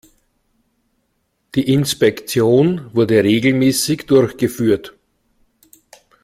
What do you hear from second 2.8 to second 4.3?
wurde regelmäßig